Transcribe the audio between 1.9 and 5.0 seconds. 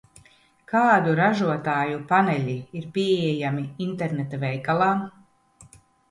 paneļi ir pieejami interneta veikalā?